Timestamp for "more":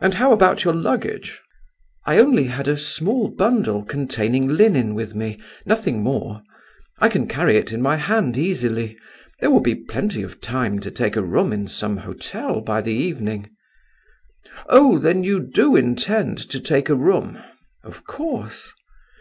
6.00-6.44